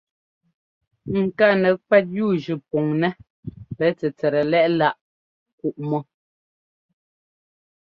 [1.23, 3.17] Ŋká nɛkwɛt yúujʉ pɔŋnɛ́
[3.77, 4.97] pɛ tsɛtsɛt lɛ́ꞌláꞌ
[5.59, 5.99] kuꞌmɔ.